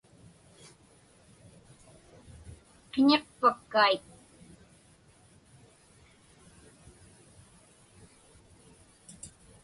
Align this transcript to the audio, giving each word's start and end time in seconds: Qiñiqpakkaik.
Qiñiqpakkaik. 2.91 4.05